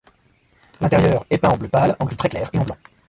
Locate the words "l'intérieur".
0.79-1.27